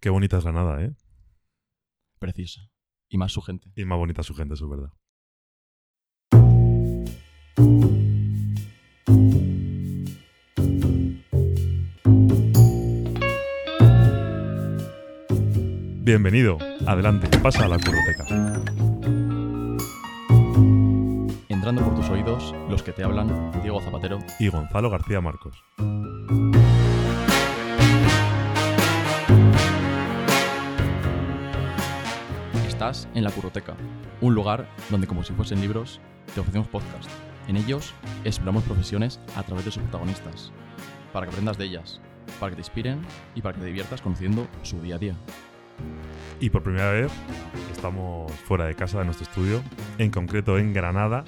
[0.00, 0.94] Qué bonita es Granada, ¿eh?
[2.20, 2.70] Preciosa.
[3.08, 3.72] Y más su gente.
[3.74, 4.92] Y más bonita su gente, eso es verdad.
[16.04, 16.58] Bienvenido.
[16.86, 18.24] Adelante, pasa a la curroteca.
[21.48, 24.20] Entrando por tus oídos, los que te hablan, Diego Zapatero.
[24.38, 25.62] Y Gonzalo García Marcos.
[32.88, 33.74] En la Curroteca,
[34.22, 36.00] un lugar donde, como si fuesen libros,
[36.34, 37.10] te ofrecemos podcast.
[37.46, 37.92] En ellos
[38.24, 40.52] exploramos profesiones a través de sus protagonistas,
[41.12, 42.00] para que aprendas de ellas,
[42.40, 43.02] para que te inspiren
[43.34, 45.14] y para que te diviertas conociendo su día a día.
[46.40, 47.12] Y por primera vez
[47.70, 49.62] estamos fuera de casa de nuestro estudio,
[49.98, 51.24] en concreto en Granada,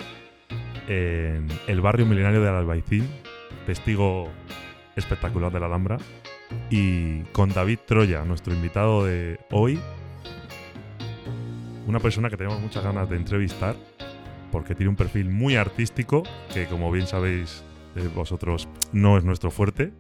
[0.89, 3.07] en el barrio milenario del Albaicín,
[3.67, 4.31] testigo
[4.97, 5.99] espectacular de la Alhambra,
[6.71, 9.79] y con David Troya, nuestro invitado de hoy,
[11.91, 13.77] una persona que tenemos muchas ganas de entrevistar,
[14.53, 16.23] porque tiene un perfil muy artístico,
[16.55, 17.65] que como bien sabéis
[17.97, 19.93] eh, vosotros no es nuestro fuerte,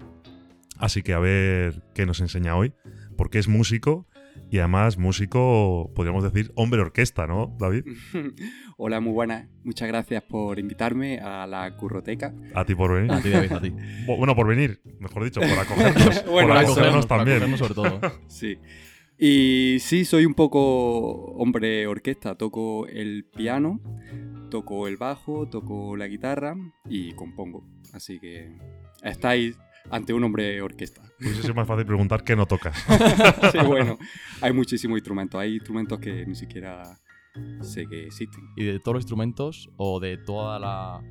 [0.79, 2.73] así que a ver qué nos enseña hoy,
[3.17, 4.07] porque es músico
[4.51, 7.85] y además músico, podríamos decir, hombre orquesta, ¿no, David?
[8.77, 9.49] Hola, muy buenas.
[9.65, 12.33] Muchas gracias por invitarme a la curroteca.
[12.55, 13.13] A ti por venir.
[13.13, 13.71] A ti, David, a ti.
[14.07, 16.25] Bu- Bueno, por venir, mejor dicho, por acogernos.
[16.31, 17.39] Bueno, por acogernos para también.
[17.39, 18.01] cogernos sobre todo.
[18.29, 18.59] Sí.
[19.23, 22.37] Y sí, soy un poco hombre orquesta.
[22.37, 23.79] Toco el piano,
[24.51, 26.57] toco el bajo, toco la guitarra
[26.89, 27.67] y compongo.
[27.93, 28.57] Así que
[29.03, 29.59] estáis
[29.91, 31.03] ante un hombre orquesta.
[31.19, 32.83] Pues eso es más fácil preguntar qué no tocas.
[33.53, 33.99] Sí, bueno,
[34.41, 35.39] hay muchísimos instrumentos.
[35.39, 36.99] Hay instrumentos que ni siquiera
[37.61, 38.43] sé que existen.
[38.57, 41.03] Y de todos los instrumentos o de toda la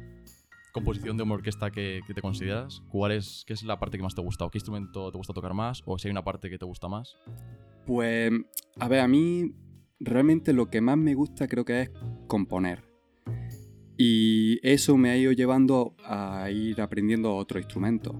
[0.71, 4.03] composición de una orquesta que, que te consideras, ¿cuál es, ¿qué es la parte que
[4.03, 4.45] más te gusta?
[4.45, 5.83] ¿O qué instrumento te gusta tocar más?
[5.85, 7.15] ¿O si hay una parte que te gusta más?
[7.89, 8.31] Pues,
[8.77, 9.55] a ver, a mí
[9.99, 11.91] realmente lo que más me gusta creo que es
[12.27, 12.83] componer.
[13.97, 18.15] Y eso me ha ido llevando a ir aprendiendo otros instrumentos.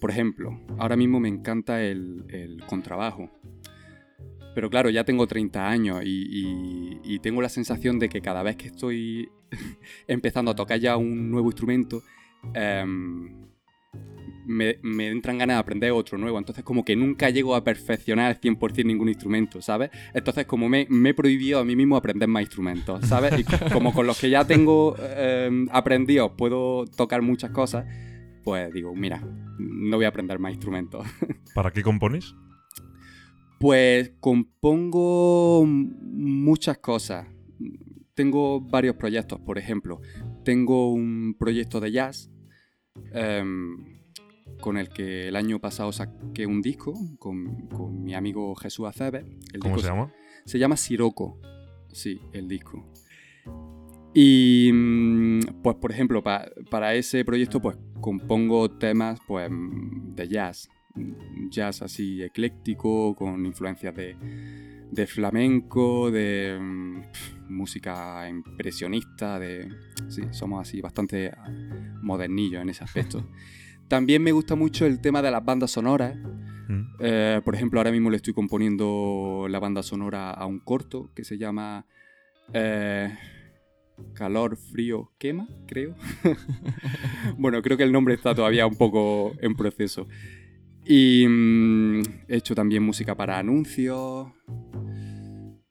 [0.00, 3.30] Por ejemplo, ahora mismo me encanta el, contrabajo.
[4.56, 8.66] Pero claro, ya tengo 30 años y tengo la sensación de que cada vez que
[8.66, 9.28] estoy
[10.08, 12.02] empezando a tocar ya un nuevo instrumento,
[12.54, 13.46] em,
[14.46, 16.38] me, me entran ganas de aprender otro nuevo.
[16.38, 19.90] Entonces, como que nunca llego a perfeccionar al 100% ningún instrumento, ¿sabes?
[20.14, 23.38] Entonces, como me, me he prohibido a mí mismo aprender más instrumentos, ¿sabes?
[23.38, 27.86] Y como con los que ya tengo eh, aprendidos puedo tocar muchas cosas,
[28.44, 29.22] pues digo, mira,
[29.58, 31.06] no voy a aprender más instrumentos.
[31.54, 32.34] ¿Para qué compones?
[33.58, 37.26] Pues compongo muchas cosas.
[38.14, 40.00] Tengo varios proyectos, por ejemplo.
[40.44, 42.30] Tengo un proyecto de jazz
[43.12, 43.95] em,
[44.60, 49.24] con el que el año pasado saqué un disco con, con mi amigo Jesús Aceves.
[49.52, 50.12] El ¿Cómo disco se llama?
[50.44, 51.38] Se llama Siroco.
[51.92, 52.84] Sí, el disco.
[54.14, 60.68] Y mm, pues por ejemplo, pa- para ese proyecto pues compongo temas pues de jazz.
[61.50, 64.16] Jazz así ecléctico, con influencias de,
[64.90, 67.02] de flamenco, de mm,
[67.50, 69.68] música impresionista, de...
[70.08, 71.32] Sí, somos así bastante
[72.02, 73.28] modernillos en ese aspecto.
[73.88, 76.16] También me gusta mucho el tema de las bandas sonoras.
[76.68, 76.82] Mm.
[77.00, 81.24] Eh, por ejemplo, ahora mismo le estoy componiendo la banda sonora a un corto que
[81.24, 81.86] se llama
[82.52, 83.14] eh,
[84.14, 85.94] Calor, Frío, Quema, creo.
[87.38, 90.06] bueno, creo que el nombre está todavía un poco en proceso.
[90.84, 94.28] Y mm, he hecho también música para anuncios.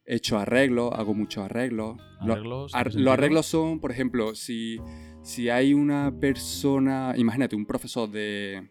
[0.05, 1.97] He hecho arreglos, hago muchos arreglos.
[2.23, 2.75] Lo- ¿Arreglos?
[2.75, 4.77] Ar- ¿En qué los arreglos son, por ejemplo, si,
[5.25, 8.69] si hay una persona, imagínate, un profesor de,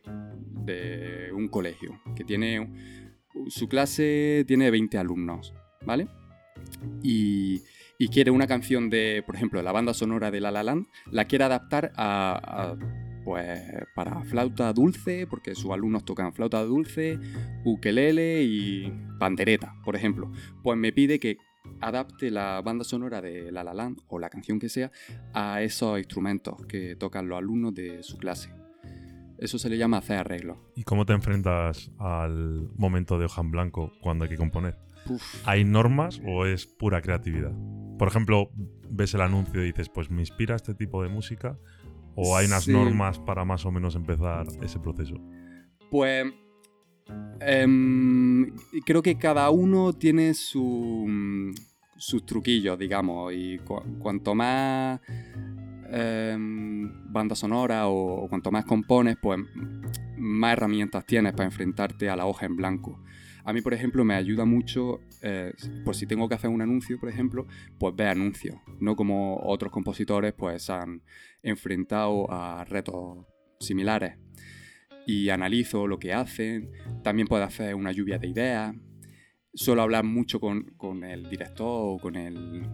[0.65, 2.71] de un colegio que tiene
[3.49, 5.53] su clase tiene 20 alumnos,
[5.85, 6.07] ¿vale?
[7.03, 7.61] Y,
[8.13, 11.45] quiere una canción de, por ejemplo, la banda sonora de La La Land, la quiere
[11.45, 12.79] adaptar a, a,
[13.25, 13.61] pues,
[13.97, 17.19] para flauta dulce, porque sus alumnos tocan flauta dulce,
[17.65, 20.31] ukelele y pandereta, por ejemplo.
[20.63, 21.39] Pues me pide que
[21.81, 24.91] adapte la banda sonora de La La Land o la canción que sea
[25.33, 28.51] a esos instrumentos que tocan los alumnos de su clase.
[29.39, 30.59] Eso se le llama hacer arreglos.
[30.77, 34.79] ¿Y cómo te enfrentas al momento de hoja en blanco cuando hay que componer?
[35.09, 35.23] Uf.
[35.47, 37.53] ¿Hay normas o es pura creatividad?
[37.99, 38.51] Por ejemplo,
[38.89, 41.59] ves el anuncio y dices, pues me inspira este tipo de música.
[42.17, 42.73] ¿O hay unas Sí.
[42.73, 45.17] normas para más o menos empezar ese proceso?
[45.91, 46.33] Pues
[47.41, 48.55] em,
[48.85, 51.07] creo que cada uno tiene su,
[51.97, 55.01] sus truquillos, digamos, y cu- cuanto más
[55.91, 59.39] em, banda sonora o, cuanto más compones, pues
[60.17, 63.01] más herramientas tienes para enfrentarte a la hoja en blanco.
[63.47, 65.53] A mí, por ejemplo, me ayuda mucho, eh,
[65.85, 67.47] por si tengo que hacer un anuncio, por ejemplo,
[67.79, 71.03] pues ver anuncios, no como otros compositores pues han
[71.43, 73.27] enfrentado a retos
[73.61, 74.17] similares.
[75.07, 76.71] Y analizo lo que hacen,
[77.03, 78.75] también puedo hacer una lluvia de ideas,
[79.53, 82.67] suelo hablar mucho con, con el director o con, el,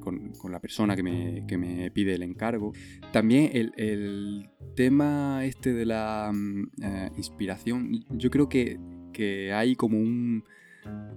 [0.00, 2.72] con, con la persona que me, que me, pide el encargo.
[3.12, 8.78] También el, el tema este de la mm, eh, inspiración, yo creo que
[9.18, 10.44] que hay como un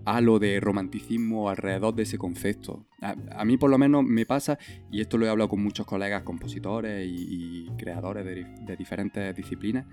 [0.06, 2.88] halo de romanticismo alrededor de ese concepto.
[3.00, 4.58] A, mí por lo menos me pasa,
[4.92, 9.86] y esto lo he hablado con muchos colegas compositores y, creadores de, diferentes disciplinas,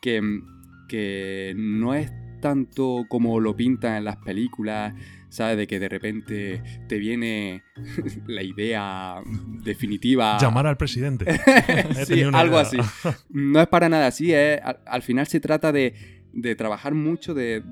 [0.00, 0.22] que,
[0.88, 4.94] que no es tanto como lo pintan en las películas,
[5.28, 5.56] ¿sabes?
[5.56, 7.62] De que de repente te viene
[8.26, 9.22] la idea
[9.64, 10.38] definitiva.
[10.40, 11.26] Llamar al presidente.
[12.06, 12.78] sí, algo así.
[13.30, 17.62] No es para nada así, al final se trata de de trabajar mucho, de,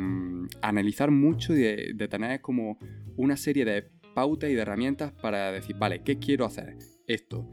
[0.00, 2.78] mm, analizar mucho y de, tener como
[3.16, 3.82] una serie de
[4.14, 6.76] pautas y de herramientas para decir, vale, ¿qué quiero hacer?
[7.06, 7.46] Esto.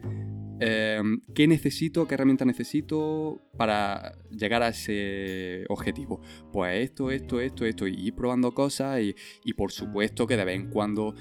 [0.59, 2.07] Em, ¿Qué necesito?
[2.07, 6.21] ¿Qué herramienta necesito para llegar a ese objetivo?
[6.51, 7.87] Pues esto, esto, esto, esto.
[7.87, 11.15] Y ir probando cosas y, y por supuesto que de vez en cuando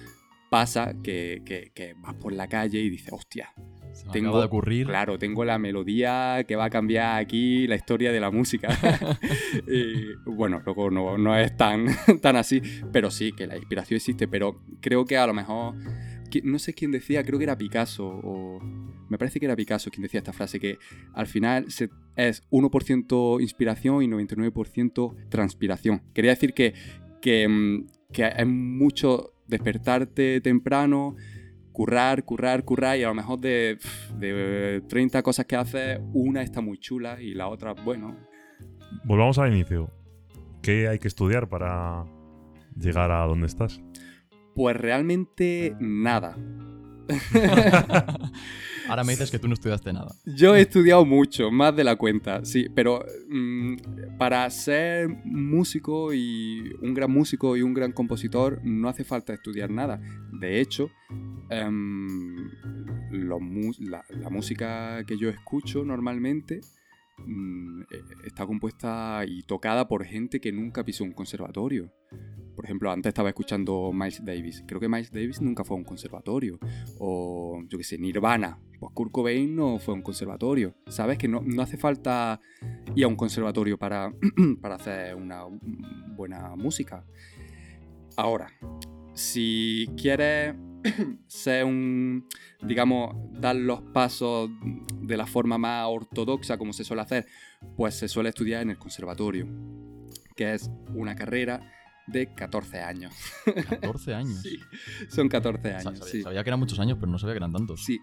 [0.49, 1.43] pasa que,
[1.75, 3.53] que, vas por la calle y dices, hostia,
[4.13, 4.87] tengo, de ocurrir.
[4.87, 8.69] Claro, tengo la melodía que va a cambiar aquí la historia de la música.
[9.67, 11.87] y, bueno, luego no, no es tan,
[12.23, 12.63] tan así,
[12.93, 15.75] pero sí, que la inspiración existe, pero creo que a lo mejor,
[16.45, 18.61] no sé quién decía, creo que era Picasso, o
[19.09, 20.79] me parece que era Picasso quien decía esta frase, que
[21.15, 21.67] al final
[22.17, 26.03] es 1% inspiración y 99% transpiración.
[26.15, 26.75] Quería decir que,
[27.21, 31.17] que, mm, que es mucho despertarte temprano,
[31.73, 33.79] currar, currar, currar y a lo mejor de,
[34.19, 38.17] de 30 cosas que haces, una está muy chula y la otra, bueno.
[39.05, 39.91] Volvamos al inicio.
[40.63, 42.05] ¿Qué hay que estudiar para
[42.77, 43.81] llegar a donde estás?
[44.59, 46.37] Pues realmente nada.
[48.89, 50.09] Ahora me dices que tú no estudiaste nada.
[50.25, 53.77] Yo he estudiado mucho, más de la cuenta, sí, pero mm,
[54.19, 59.71] para ser músico y un gran músico y un gran compositor no hace falta estudiar
[59.71, 60.01] nada.
[60.33, 60.91] De hecho,
[61.51, 62.51] em,
[63.13, 66.63] la, música que yo escucho normalmente
[67.19, 71.93] mm, e, está compuesta y tocada por gente que nunca pisó un conservatorio.
[72.59, 74.65] Por ejemplo, antes estaba escuchando Miles Davis.
[74.67, 76.59] Creo que Miles Davis nunca fue a un conservatorio.
[76.99, 78.59] O, yo qué sé, Nirvana.
[78.81, 80.75] Pues Kurt Cobain no fue a un conservatorio.
[80.89, 81.19] ¿Sabes?
[81.19, 82.41] Que no, hace falta
[82.97, 84.13] ir a un conservatorio para,
[84.61, 85.45] para hacer una
[86.17, 87.05] buena música.
[88.17, 88.51] Ahora,
[89.15, 90.57] si quieres
[91.29, 92.27] ser un,
[92.61, 94.51] digamos, dar los pasos
[95.01, 97.25] de la forma más ortodoxa como se suele hacer,
[97.77, 99.47] pues se suele estudiar en el conservatorio,
[100.35, 101.78] que es una carrera
[102.09, 103.15] de 14 años.
[103.45, 104.41] 14 años.
[104.43, 104.59] sí,
[105.09, 105.99] son 14 años.
[106.23, 107.85] sabía, que eran muchos años, pero no sabía que eran tantos.
[107.85, 108.01] Sí,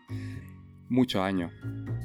[0.90, 1.52] muchos años.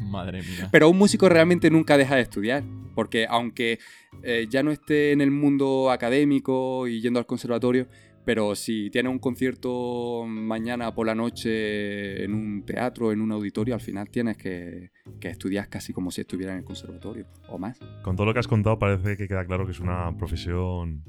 [0.01, 0.69] Madre mía.
[0.71, 2.65] Pero un músico realmente nunca deja de estudiar,
[2.95, 3.79] porque aunque
[4.23, 7.89] eh, ya no esté en el mundo académico y yendo al conservatorio,
[8.25, 13.75] pero si tiene un concierto mañana por la noche en un teatro, en un auditorio,
[13.75, 17.79] al final tienes que, que, estudiar casi como si estuviera en el conservatorio o más.
[18.03, 21.03] Con todo lo que has contado parece que queda claro que es una profesión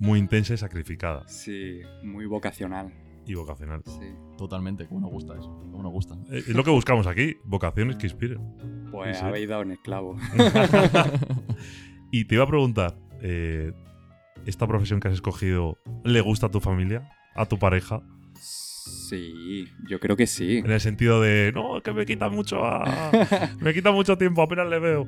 [0.00, 1.28] muy intensa y sacrificada.
[1.28, 2.92] Sí, muy vocacional.
[3.26, 3.82] Y vocacional.
[3.84, 4.08] Sí.
[4.36, 6.14] Totalmente, como nos gusta eso, como nos gusta.
[6.30, 8.40] Eh, es lo que buscamos aquí, vocaciones que inspiren.
[8.90, 10.16] Pues habéis dado un esclavo.
[12.10, 13.72] y te iba a preguntar, eh,
[14.46, 17.08] ¿esta profesión que has escogido le gusta a tu familia?
[17.36, 18.02] ¿A tu pareja?
[18.40, 20.58] Sí, yo creo que sí.
[20.58, 22.62] En el sentido de, no, que me quita mucho
[23.60, 25.06] me quita mucho tiempo, apenas le veo.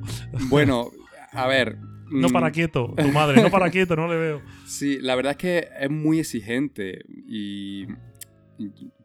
[0.49, 0.91] Bueno,
[1.31, 1.79] a ver,
[2.21, 2.51] no para mm.
[2.51, 4.41] quieto, tu madre, no para quieto, no le veo.
[4.65, 7.87] Sí, la verdad es que es muy exigente y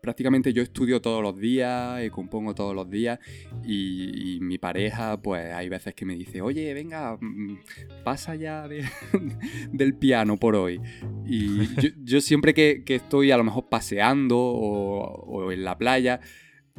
[0.00, 3.19] prácticamente yo estudio todos los días y compongo todos los días
[3.65, 7.59] y, mi pareja pues hay veces que me dice, oye, venga, mm,
[8.05, 8.67] pasa ya
[9.73, 10.81] del piano por hoy.
[11.27, 11.69] Y
[12.03, 16.21] yo, siempre que, estoy a lo mejor paseando o en la playa,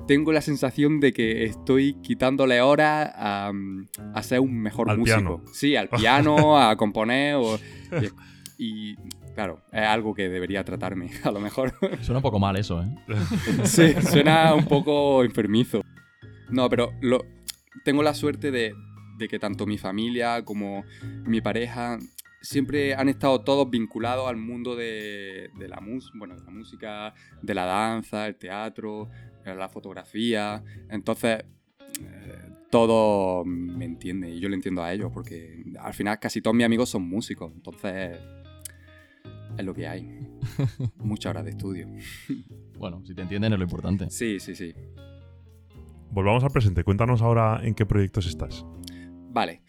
[0.08, 3.51] tengo la sensación de que estoy quitándole horas a,
[4.22, 5.03] ser un mejor músico.
[5.03, 5.44] Piano.
[5.53, 7.38] Sí, al piano, a componer.
[8.58, 8.96] y,
[9.36, 11.74] claro, es algo que debería tratarme, a lo mejor.
[12.01, 12.88] Suena un poco mal eso, ¿eh?
[13.63, 15.82] sí, suena un poco enfermizo.
[16.50, 16.91] No, pero
[17.84, 18.74] tengo la suerte de,
[19.18, 20.84] de que tanto mi familia como
[21.25, 22.00] mi pareja
[22.41, 25.79] siempre han estado todos vinculados al mundo de, la,
[26.15, 29.10] bueno, de la música, de la danza, el teatro,
[29.46, 30.63] eh, la fotografía.
[30.89, 31.43] Entonces,
[32.01, 36.55] eh, todo me entiende y yo lo entiendo a ellos porque al final casi todos
[36.55, 37.51] mis amigos son músicos.
[37.53, 38.17] Entonces,
[39.58, 40.27] es lo que hay.
[40.98, 41.88] Muchas horas de estudio.
[42.77, 44.10] bueno, si te entienden es lo importante.
[44.10, 44.74] Sí, sí, sí.
[46.12, 46.84] Volvamos al presente.
[46.84, 48.65] Cuéntanos ahora en qué proyectos estás.
[49.31, 49.62] Vale.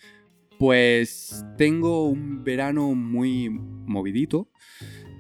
[0.61, 4.51] Pues tengo un verano muy movidito.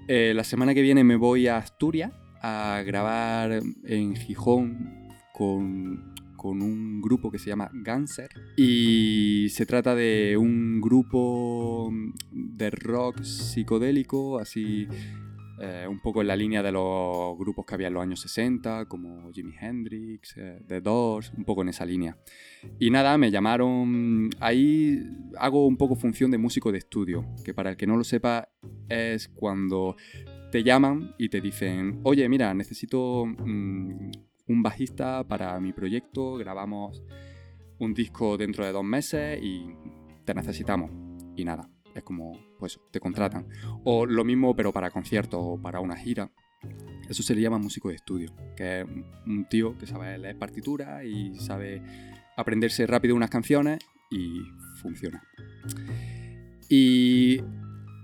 [0.06, 7.00] Eh, la semana que viene me voy a Asturias a grabar en Gijón con, un
[7.00, 8.28] grupo que se llama Ganser.
[8.58, 11.90] Y se trata de un grupo
[12.30, 14.88] de rock psicodélico, así
[15.60, 18.86] eh, un poco en la línea de los grupos que había en los años 60,
[18.86, 22.16] como Jimi Hendrix, eh, The Doors, un poco en esa línea.
[22.78, 25.02] Y nada, me llamaron, ahí
[25.36, 28.48] hago un poco función de músico de estudio, que para el que no lo sepa
[28.88, 29.96] es cuando
[30.50, 34.10] te llaman y te dicen, oye, mira, necesito mm,
[34.48, 37.02] un bajista para mi proyecto, grabamos
[37.78, 39.66] un disco dentro de dos meses y
[40.24, 40.90] te necesitamos.
[41.36, 43.46] Y nada, es como, pues, te contratan.
[43.84, 46.30] O lo mismo, pero para conciertos o para una gira.
[47.08, 48.86] Eso se le llama músico de estudio, que es
[49.26, 51.82] un tío que sabe leer partitura y sabe
[52.36, 53.80] aprenderse rápido unas canciones
[54.10, 54.42] y
[54.80, 55.22] funciona.
[56.68, 57.40] Y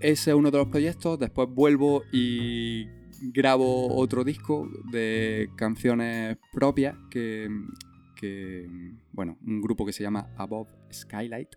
[0.01, 1.17] ese es uno de los proyectos.
[1.19, 2.85] Después vuelvo y
[3.21, 7.49] grabo otro disco de canciones propias que,
[8.15, 8.67] que
[9.11, 11.55] bueno, un grupo que se llama Above Skylight.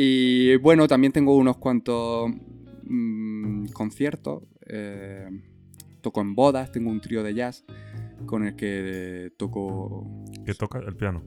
[0.00, 2.30] Y bueno, también tengo unos cuantos
[2.84, 4.44] mm, conciertos.
[4.64, 5.28] Eh,
[6.00, 7.64] toco en bodas, tengo un trío de jazz
[8.24, 10.06] con el que toco...
[10.46, 10.78] ¿Qué toca?
[10.78, 11.24] ¿El piano?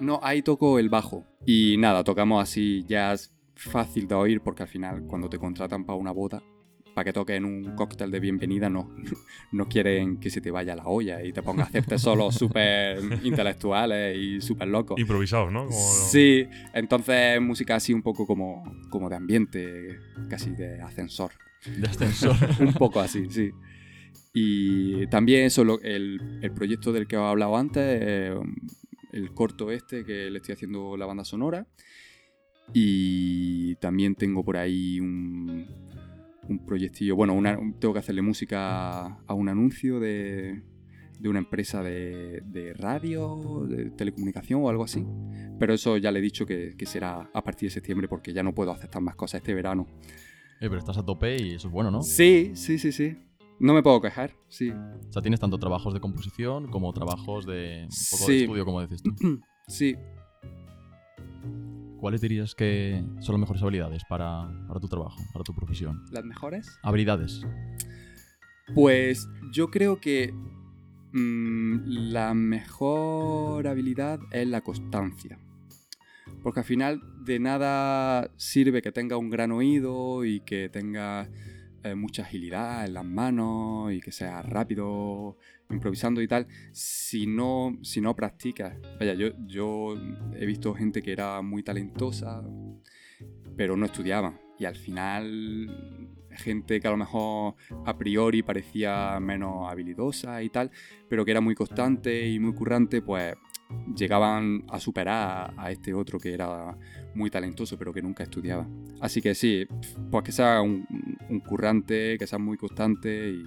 [0.00, 1.24] No, ahí toco el bajo.
[1.46, 5.98] Y nada, tocamos así jazz fácil de oír porque al final cuando te contratan para
[5.98, 6.42] una boda,
[7.00, 8.94] para que toquen un cóctel de bienvenida, no,
[9.52, 12.98] no quieren que se te vaya la olla y te pongas a hacerte solos súper
[13.24, 15.00] intelectuales y súper locos.
[15.00, 15.66] Improvisados, ¿no?
[15.70, 21.30] Sí, entonces música así un poco como, como de ambiente, casi de ascensor.
[21.64, 22.36] De ascensor.
[22.60, 23.50] un poco así, sí.
[24.34, 28.38] Y también eso, el, el proyecto del que os he hablado antes, eh,
[29.12, 31.66] el corto este que le estoy haciendo la banda sonora.
[32.72, 35.59] Y también tengo por ahí un,
[36.50, 37.16] un proyectillo.
[37.16, 37.40] Bueno,
[37.78, 40.62] tengo que hacerle música a un anuncio de,
[41.18, 45.06] de una empresa de, de, radio, de telecomunicación o algo así.
[45.58, 48.42] Pero eso ya le he dicho que, que, será a partir de septiembre porque ya
[48.42, 49.86] no puedo aceptar más cosas este verano.
[50.60, 52.02] Eh, pero estás a tope y eso es bueno, ¿no?
[52.02, 53.16] Sí, sí, sí, sí.
[53.58, 54.70] No me puedo quejar, sí.
[54.70, 58.80] O sea, tienes tanto trabajos de composición como trabajos de un poco de estudio, como
[58.80, 59.12] dices tú.
[59.68, 59.96] sí.
[62.00, 66.02] ¿Cuáles dirías que son las mejores habilidades para, para tu trabajo, para tu profesión?
[66.10, 66.78] ¿Las mejores?
[66.82, 67.42] Habilidades.
[68.74, 70.32] Pues yo creo que
[71.12, 75.38] mm, la mejor habilidad es la constancia.
[76.42, 81.28] Porque al final de nada sirve que tenga un gran oído y que tenga
[81.82, 85.38] eh, mucha agilidad en las manos y que sea rápido
[85.70, 88.76] improvisando y tal, si no, si no practicas.
[88.98, 89.94] Vaya, yo, yo
[90.34, 92.42] he visto gente que era muy talentosa,
[93.56, 94.38] pero no estudiaba.
[94.58, 97.54] Y al final, gente que a lo mejor
[97.86, 100.70] a priori parecía menos habilidosa y tal,
[101.08, 103.34] pero que era muy constante y muy currante, pues
[103.96, 106.76] llegaban a superar a este otro que era
[107.14, 108.66] muy talentoso pero que nunca estudiaba.
[109.00, 109.66] Así que sí,
[110.10, 110.86] pues que sea un,
[111.46, 113.44] currante, que sea muy constante y...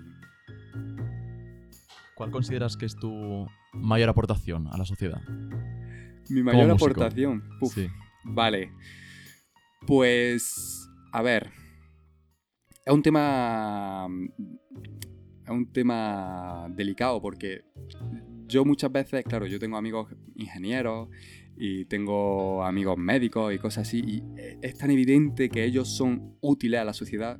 [2.15, 5.21] ¿Cuál consideras que es tu mayor aportación a la sociedad?
[6.29, 7.43] Mi mayor aportación.
[7.73, 7.87] sí.
[8.23, 8.71] Vale.
[9.85, 11.51] Pues, a ver.
[12.85, 14.07] Es un tema.
[15.43, 17.65] Es un tema delicado porque
[18.53, 21.09] yo muchas veces, claro, yo tengo amigos ingenieros
[21.57, 24.23] y tengo amigos médicos y cosas así, y
[24.61, 27.39] es tan evidente que ellos son útiles a la sociedad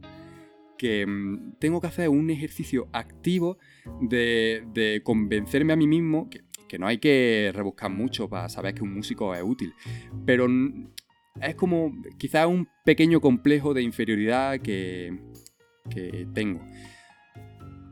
[0.75, 3.57] que mm, tengo que hacer un ejercicio activo
[4.01, 6.41] de, convencerme a mí mismo que,
[6.79, 9.75] no hay que rebuscar mucho para saber que un músico es útil,
[10.25, 10.47] pero
[11.39, 15.15] es como quizás un pequeño complejo de inferioridad que,
[15.91, 16.61] que tengo.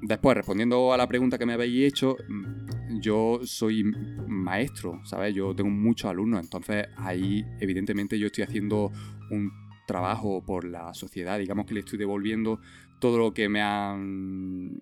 [0.02, 5.34] Después, respondiendo a la pregunta que me habéis hecho, mm, yo soy maestro, ¿sabes?
[5.34, 8.92] Yo tengo muchos alumnos, entonces ahí evidentemente yo estoy haciendo
[9.30, 9.52] un
[9.88, 12.60] trabajo por la sociedad, digamos que le estoy devolviendo
[13.00, 14.82] todo lo que me han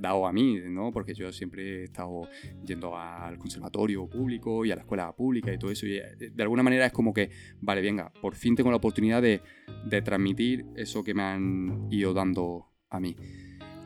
[0.00, 0.92] dado a mí, ¿no?
[0.92, 2.28] Porque yo siempre he estado
[2.64, 5.86] yendo al conservatorio público y a la escuela pública y todo eso.
[5.86, 7.30] Y eh, de alguna manera es como que,
[7.60, 9.40] vale, venga, por fin tengo la oportunidad de,
[9.86, 13.16] de transmitir eso que me han ido dando a mí.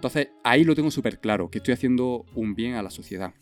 [0.02, 3.34] Entonces, ahí lo tengo súper claro, que estoy haciendo un bien a la sociedad.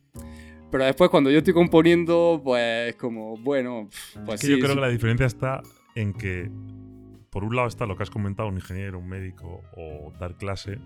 [0.70, 3.88] Pero después cuando yo estoy componiendo, pues como, bueno,
[4.26, 4.74] pues Es que sí, yo creo sí.
[4.74, 5.62] que la diferencia está
[5.94, 6.50] en que,
[7.30, 10.78] por un lado está lo que has comentado, un ingeniero, un médico o dar clase.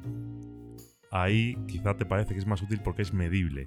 [1.11, 3.67] Ahí quizá te parece que es más útil porque es medible.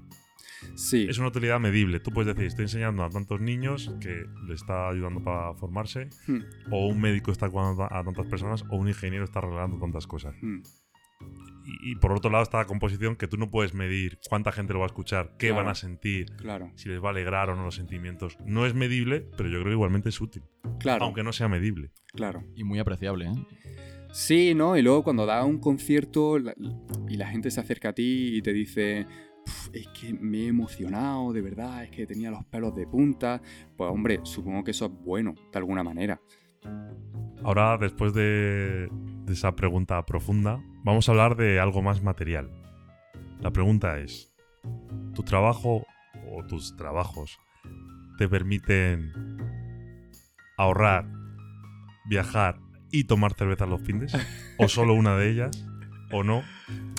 [0.76, 2.00] Sí, Es una utilidad medible.
[2.00, 6.40] Tú puedes decir, estoy enseñando a tantos niños que le está ayudando para formarse, Hmm,
[6.72, 10.34] o un médico está cuidando a tantas personas, o un ingeniero está arreglando tantas cosas.
[10.42, 10.62] hmm,
[11.68, 14.72] Y, y por otro lado está la composición que tú no puedes medir cuánta gente
[14.74, 15.64] lo va a escuchar, qué Claro.
[15.64, 18.38] van a sentir, claro, si les va a alegrar o no los sentimientos.
[18.46, 20.44] No es medible, pero yo creo que igualmente es útil,
[20.80, 21.92] claro, aunque no sea medible.
[22.14, 22.44] claro.
[22.56, 23.34] Y muy apreciable, ¿eh?
[24.12, 24.78] Sí, ¿no?
[24.78, 26.56] Y luego cuando das un concierto la-
[27.10, 29.06] y la gente se acerca a ti y te dice,
[29.46, 33.42] "Uf, es que me he emocionado, de verdad, es que tenía los pelos de punta,
[33.76, 36.20] pues hombre, supongo que eso es bueno, de alguna manera.
[37.44, 38.90] Ahora, después de,
[39.26, 42.50] de esa pregunta profunda, vamos a hablar de algo más material.
[43.42, 44.32] La pregunta es,
[45.14, 45.86] ¿tu trabajo
[46.32, 47.38] o tus trabajos
[48.18, 49.12] te permiten
[50.58, 51.06] ahorrar,
[52.10, 54.14] viajar y tomar cerveza los fines?
[54.58, 55.68] ¿O solo una de ellas?
[56.10, 56.42] ¿O no?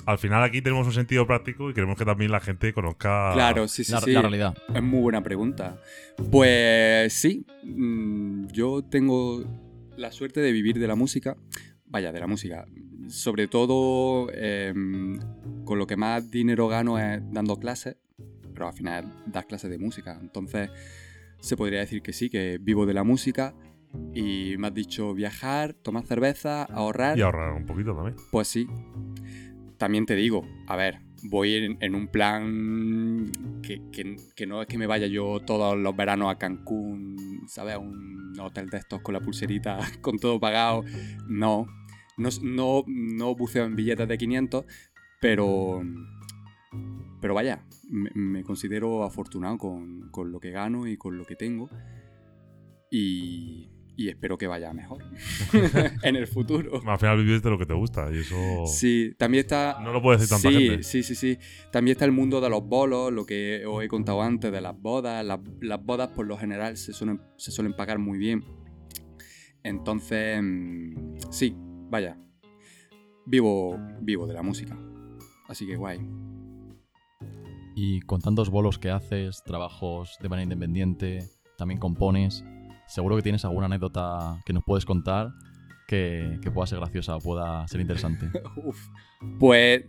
[0.05, 3.31] Al final aquí tenemos un sentido práctico y queremos que también la gente conozca...
[3.33, 4.11] Claro, sí, sí, La, sí.
[4.11, 4.55] la realidad.
[4.73, 5.81] Es muy buena pregunta.
[6.29, 9.43] Pues sí, mm, yo tengo
[9.97, 11.37] la suerte de vivir de la música.
[11.87, 12.67] Vaya, de la música.
[13.09, 15.19] Sobre todo em,
[15.65, 17.97] con lo que más dinero gano es dando clases,
[18.53, 20.17] pero al final das clases de música.
[20.21, 20.69] Entonces
[21.39, 23.53] se podría decir que sí, que vivo de la música.
[24.13, 27.17] Y me has dicho viajar, tomar cerveza, ahorrar.
[27.17, 28.15] Y ahorrar un poquito también.
[28.31, 28.67] Pues sí.
[29.77, 33.31] También te digo, a ver, voy en, en un plan
[33.63, 37.15] que, que- que no es que me vaya yo todos los veranos a Cancún,
[37.47, 37.75] ¿sabes?
[37.75, 40.83] A un hotel de estos con la pulserita, con todo pagado.
[41.27, 41.65] No,
[42.19, 44.65] no, no, no buceo en billetes de 500,
[45.21, 45.81] pero...
[47.21, 51.35] Pero vaya, me, me considero afortunado con, con lo que gano y con lo que
[51.35, 51.69] tengo.
[52.89, 55.03] Y, y espero que vaya mejor
[56.03, 56.81] en el futuro.
[56.87, 58.65] Al final vives de lo que te gusta y eso...
[58.65, 59.77] Sí, también está.
[59.81, 60.83] No lo puede decir tanta sí, gente.
[60.83, 61.37] Sí, sí, sí.
[61.69, 64.79] También está el mundo de los bolos, lo que os he contado antes de las
[64.79, 65.25] bodas.
[65.25, 68.45] Las, las bodas, por lo general, se suelen, se suelen pagar muy bien.
[69.63, 71.57] Entonces, mm, sí,
[71.89, 72.17] vaya.
[73.25, 74.77] Vivo, vivo de la música.
[75.47, 75.99] Así que guay.
[77.75, 81.19] Y con tantos bolos que haces, trabajos de manera independiente,
[81.57, 82.43] también compones,
[82.87, 85.31] seguro que tienes alguna anécdota que nos puedes contar
[85.87, 88.29] que, que pueda ser graciosa o pueda ser interesante.
[88.63, 88.87] Uf.
[89.39, 89.85] Pues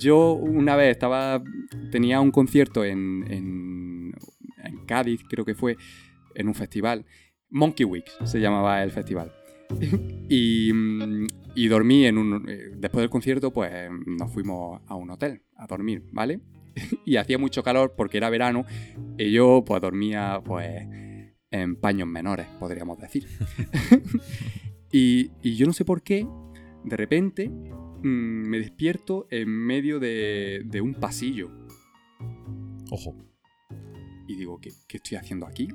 [0.00, 1.42] yo una vez estaba.
[1.90, 4.12] Tenía un concierto en, en,
[4.64, 5.76] en Cádiz, creo que fue,
[6.34, 7.04] en un festival.
[7.50, 9.32] Monkey Weeks se llamaba el festival.
[10.28, 10.70] y,
[11.54, 12.48] y dormí en un.
[12.48, 16.40] eh, Después del concierto, pues nos fuimos a un hotel a dormir, ¿vale?
[17.04, 18.64] y hacía mucho calor porque era verano
[19.18, 20.86] y yo, pues dormía, pues.
[21.52, 23.26] En paños menores, podríamos decir.
[24.92, 26.26] y, y yo no sé por qué,
[26.84, 31.50] de repente, mm, me despierto en medio de, de un pasillo.
[32.90, 33.16] Ojo.
[34.26, 35.68] Y digo, ¿qué, qué estoy haciendo aquí?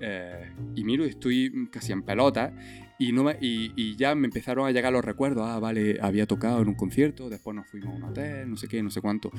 [0.00, 2.52] Eh, y miro y estoy casi en pelota.
[3.00, 5.44] Y, no me- y, y ya me empezaron a llegar los recuerdos.
[5.46, 8.66] Ah, vale, había tocado en un concierto, después nos fuimos a un hotel, no sé
[8.68, 9.30] qué, no sé cuánto.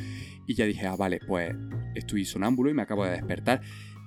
[0.48, 1.54] Y ya dije, ah, vale, pues
[1.96, 3.62] estoy sonámbulo y me acabo de despertar.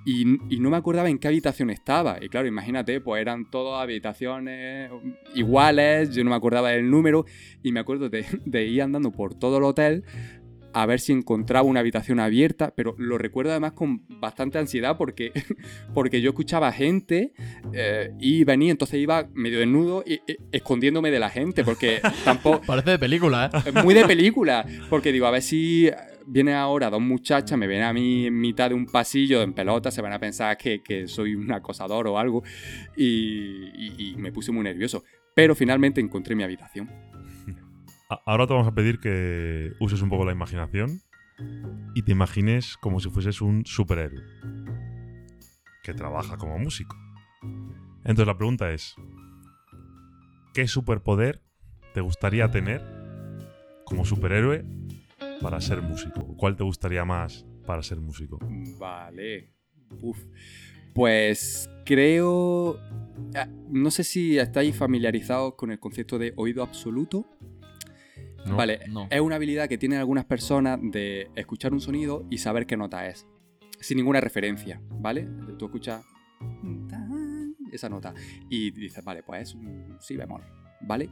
[0.04, 2.18] Y, y no me acordaba en qué habitación estaba.
[2.20, 4.90] Y claro, imagínate, pues eran todas habitaciones
[5.34, 7.24] iguales, yo no me acordaba del número.
[7.62, 10.04] Y me acuerdo de, de ir andando por todo el hotel
[10.74, 15.32] a ver si encontraba una habitación abierta, pero lo recuerdo además con bastante ansiedad porque,
[15.94, 17.32] porque yo escuchaba gente
[17.72, 22.62] eh, y venía, entonces iba medio desnudo y, y- escondiéndome de la gente, porque tampoco...
[22.66, 23.58] Parece de película, ¿eh?
[23.66, 25.90] Es muy de película, porque digo, a ver si
[26.26, 29.90] viene ahora dos muchachas, me ven a mí en mitad de un pasillo en pelota,
[29.90, 32.42] se van a pensar que, que soy un acosador o algo,
[32.96, 33.04] y,
[33.74, 35.02] y- y me puse muy nervioso.
[35.34, 36.90] Pero finalmente encontré mi habitación.
[38.26, 41.00] Ahora te vamos a pedir que uses un poco la imaginación
[41.94, 44.22] y te imagines como si fueses un superhéroe
[45.82, 46.96] que trabaja como músico.
[48.04, 48.94] Entonces la pregunta es,
[50.54, 51.42] ¿qué superpoder
[51.94, 52.82] te gustaría tener
[53.84, 54.64] como superhéroe
[55.40, 56.26] para ser músico?
[56.36, 58.38] ¿Cuál te gustaría más para ser músico?
[58.78, 59.54] Vale.
[60.94, 62.78] Pues creo...
[63.34, 67.26] ah, No sé si estáis familiarizados con el concepto de oído absoluto.
[68.46, 68.56] ¿No?
[68.56, 69.06] Vale, No.
[69.10, 73.06] es una habilidad que tienen algunas personas de escuchar un sonido y saber qué nota
[73.08, 73.26] es,
[73.80, 75.28] sin ninguna referencia, ¿vale?
[75.58, 76.04] Tú escuchas
[77.72, 78.12] esa nota
[78.50, 79.56] y dices, vale, pues es
[80.00, 80.42] si bemol,
[80.82, 81.08] ¿vale?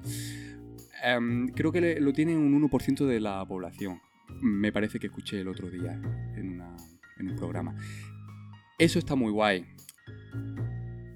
[1.02, 4.00] Em, creo que le- lo tiene un 1% de la población.
[4.42, 5.92] Me parece que escuché el otro día
[6.36, 6.76] en, una-
[7.18, 7.74] en un programa.
[8.78, 9.66] Eso está muy guay.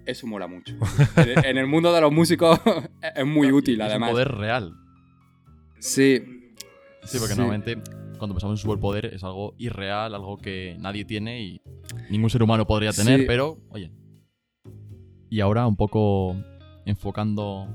[0.06, 0.76] Eso mola mucho.
[1.46, 2.60] En- el mundo de los músicos
[3.16, 4.10] es muy útil, Es además.
[4.10, 4.74] un poder real.
[5.84, 6.22] Sí,
[7.04, 7.38] Sí, porque Sí.
[7.40, 7.74] normalmente
[8.18, 11.60] cuando pensamos en superpoder es algo irreal, algo que nadie tiene y
[12.08, 13.26] ningún ser humano podría tener, Sí.
[13.26, 13.92] pero oye.
[15.28, 16.34] Y ahora un poco
[16.86, 17.68] enfocando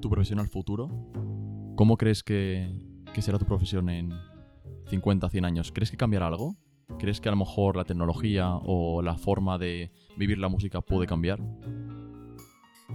[0.00, 0.88] tu profesión al futuro,
[1.74, 2.70] ¿cómo crees que,
[3.12, 4.12] que será tu profesión en
[4.86, 5.72] 50, 100 años?
[5.72, 6.54] ¿Crees que cambiará algo?
[7.00, 11.08] ¿Crees que a lo mejor la tecnología o la forma de vivir la música puede
[11.08, 11.40] cambiar?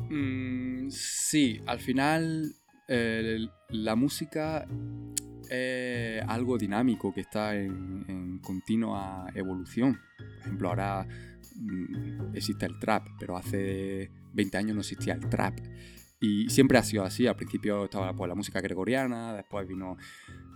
[0.10, 2.56] Mm, sí, al final
[2.88, 4.68] eh, la música
[5.50, 10.00] es algo dinámico que está en, en continua evolución.
[10.18, 11.08] Por ejemplo, ahora
[11.56, 15.60] mm, existe el trap, pero hace 20 años no existía el trap.
[16.20, 17.28] Y siempre ha sido así.
[17.28, 19.98] Al principio estaba pues, la música gregoriana, después vino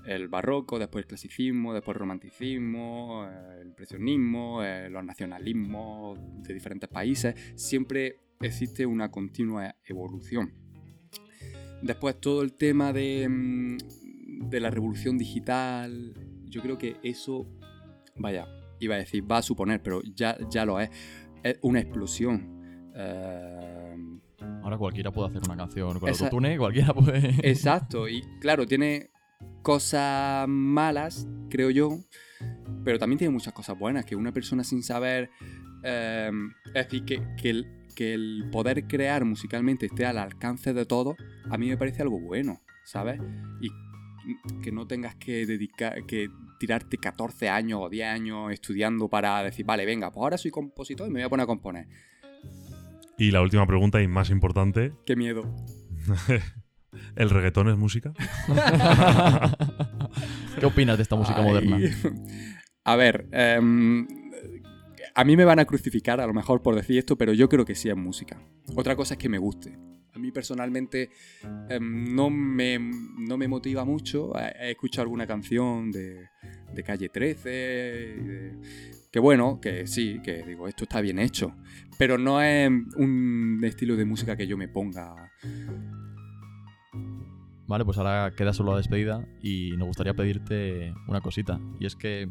[0.05, 6.53] el barroco, después el clasicismo, después el romanticismo, eh, el impresionismo, eh, los nacionalismos de
[6.53, 7.35] diferentes países.
[7.55, 10.53] Siempre existe una continua evolución.
[11.81, 13.77] Después todo el tema de, mm,
[14.49, 16.13] de la revolución digital,
[16.45, 17.47] yo creo que eso,
[18.15, 18.47] vaya,
[18.79, 20.89] iba a decir, va a suponer, pero ya, ya lo es,
[21.43, 22.91] es una explosión.
[22.95, 23.97] Eh,
[24.63, 27.35] Ahora cualquiera puede hacer una canción con autotune, cualquiera puede...
[27.49, 29.11] Exacto, y claro, tiene
[29.61, 31.99] cosas malas, creo yo,
[32.83, 35.29] pero también tiene muchas cosas buenas, que una persona sin saber,
[35.87, 36.29] eh,
[36.65, 41.15] es decir, que, que el, que el poder crear musicalmente esté al alcance de todos,
[41.49, 43.21] a mí me parece algo bueno, ¿sabes?
[43.61, 43.69] Y
[44.61, 46.27] que no tengas que dedicar, que
[46.59, 51.07] tirarte 14 años o 10 años estudiando para decir, vale, venga, pues ahora soy compositor
[51.07, 51.87] y me voy a poner a componer.
[53.17, 55.55] Y la última pregunta y más importante, Qué miedo.
[57.15, 58.13] ¿el reggaetón es música?
[60.59, 61.45] ¿Qué opinas de esta música Ay.
[61.45, 61.79] moderna?
[62.83, 64.07] A ver, em,
[65.17, 67.65] a mí me van a crucificar a lo mejor por decir esto, pero yo creo
[67.65, 68.39] que sí es música.
[68.75, 69.77] Otra cosa es que me guste.
[70.13, 71.09] A mí personalmente
[71.69, 74.31] em, no, me, no me motiva mucho.
[74.39, 76.27] He escuchado alguna canción de,
[76.73, 78.57] de Calle 13, y de-
[79.11, 81.55] que bueno, que sí, que digo, esto está bien hecho.
[81.97, 85.31] Pero no es un estilo de música que yo me ponga.
[87.67, 91.59] Vale, pues ahora queda solo la despedida y nos gustaría pedirte una cosita.
[91.79, 92.29] Y es que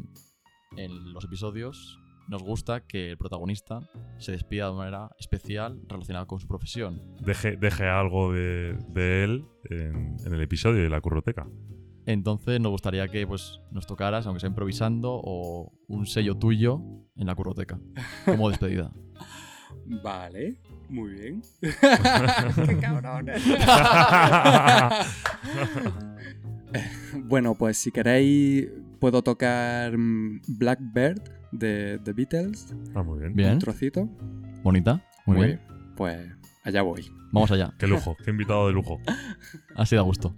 [0.77, 3.79] en los episodios nos gusta que el protagonista
[4.17, 7.01] se despida de manera especial relacionada con su profesión.
[7.21, 11.47] Deje, deje algo de, de él en, en el episodio de la curroteca.
[12.07, 16.81] Entonces nos gustaría que pues, nos tocaras, aunque sea improvisando, o un sello tuyo
[17.17, 17.79] en la curroteca,
[18.25, 18.93] como despedida.
[19.85, 21.41] Vale, muy bien.
[21.61, 23.43] ¡Qué cabrones!
[27.25, 32.73] bueno, pues si queréis, puedo tocar mm, Blackbird de The Beatles.
[32.95, 33.33] Ah, muy bien.
[33.35, 34.07] Bien, Un trocito.
[34.63, 35.61] bonita, muy bien.
[35.95, 36.27] Pues
[36.63, 37.05] allá voy.
[37.31, 38.99] Vamos allá, Qué lujo, qué invitado de lujo.
[39.75, 40.33] así da gusto.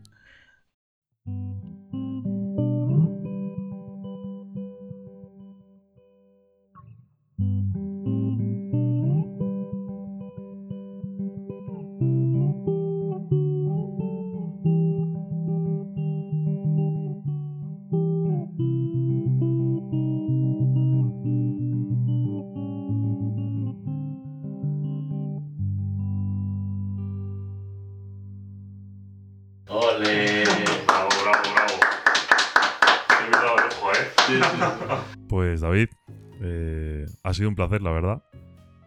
[37.39, 38.23] Sido un placer, la verdad.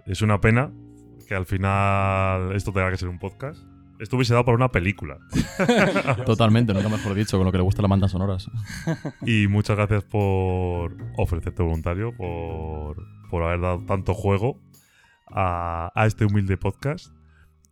[0.07, 0.73] Es una pena
[1.27, 3.63] que al final esto tenga que ser un podcast.
[3.99, 5.19] Esto hubiese dado para una película.
[6.27, 8.51] Totalmente, nunca mejor dicho, con lo que le gusta las bandas sonoras.
[9.27, 12.97] Y muchas gracias por ofrecerte voluntario, por,
[13.31, 14.61] por haber dado tanto juego
[15.29, 17.15] a, a este humilde podcast.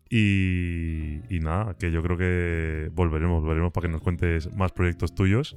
[0.09, 5.15] Y, y nada, que yo creo que volveremos, volveremos para que nos cuentes más proyectos
[5.15, 5.57] tuyos.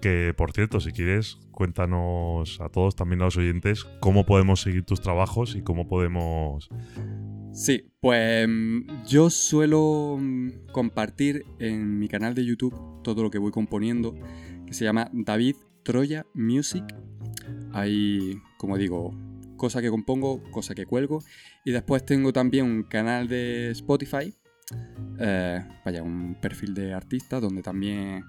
[0.00, 4.84] Que por cierto, si quieres, cuéntanos a todos, también a los oyentes, cómo podemos seguir
[4.84, 6.70] tus trabajos y cómo podemos.
[7.52, 13.38] Sí, pues mm, yo suelo mm, compartir en mi canal de YouTube todo lo que
[13.38, 14.14] voy componiendo,
[14.66, 16.84] que se llama David Troya Music.
[17.72, 19.14] Ahí, como digo,
[19.56, 21.22] cosa que compongo, cosa que cuelgo.
[21.64, 24.34] Y después tengo también un canal de Spotify,
[25.18, 28.24] eh, vaya, un perfil de artista donde también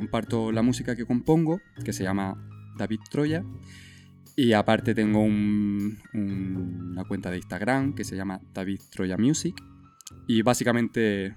[0.00, 2.36] comparto la música que compongo, que se llama
[2.76, 3.42] David Troya.
[4.36, 9.54] Y aparte tengo un- un- una cuenta de Instagram que se llama David Troya Music.
[10.28, 11.34] Y básicamente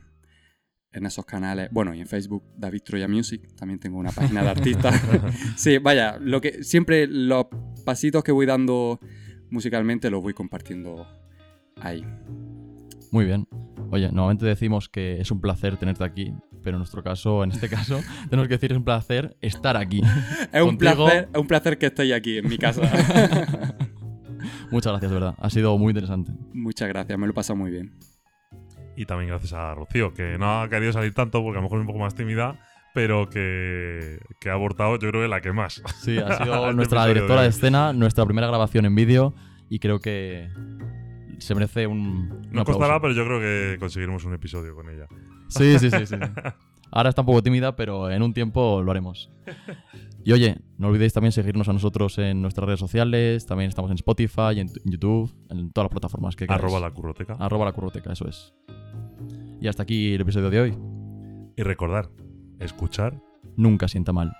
[0.91, 4.49] en esos canales, bueno, y en Facebook David Troya Music, también tengo una página de
[4.49, 4.91] artista.
[5.55, 7.45] sí, vaya, lo que siempre los
[7.85, 8.99] pasitos que voy dando
[9.49, 11.07] musicalmente los voy compartiendo
[11.77, 12.03] ahí.
[13.11, 13.47] Muy bien.
[13.91, 16.33] Oye, normalmente decimos que es un placer tenerte aquí,
[16.69, 20.01] pero en nuestro caso, en este caso, tenemos que decir es un placer estar aquí.
[20.53, 22.81] Es un, Contigo- placer, es un placer que estéis aquí en mi casa.
[24.71, 25.35] Muchas gracias, de verdad.
[25.39, 26.31] Ha sido muy interesante.
[26.53, 27.91] Muchas gracias, me lo he pasado muy bien.
[28.95, 31.79] Y también gracias a Rocío, que no ha querido salir tanto porque a lo mejor
[31.79, 32.59] es un poco más tímida,
[32.93, 35.81] pero que, que ha abortado, yo creo que la que más.
[36.01, 39.33] Sí, ha sido nuestra directora de escena, nuestra primera grabación en vídeo
[39.69, 40.49] y creo que
[41.39, 42.79] se merece un, un No aplauso.
[42.79, 45.07] costará, pero yo creo que conseguiremos un episodio con ella.
[45.47, 46.15] Sí, sí, sí, sí.
[46.91, 49.31] Ahora está un poco tímida, pero en un tiempo lo haremos.
[50.23, 53.95] Y oye, no olvidéis también seguirnos a nosotros en nuestras redes sociales, también estamos en
[53.95, 56.63] Spotify, en, en YouTube, en todas las plataformas que queráis.
[56.63, 57.33] Arroba la curroteca.
[57.39, 58.53] Arroba la curroteca, eso es.
[59.61, 60.77] Y hasta aquí el episodio de hoy.
[61.55, 62.09] Y recordar,
[62.59, 63.21] escuchar
[63.55, 64.33] Nunca sienta mal.